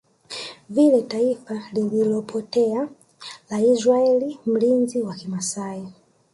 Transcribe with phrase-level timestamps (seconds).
[0.69, 2.87] vile taifa lililopotea
[3.49, 5.87] la Israel Mlinzi wa kimasai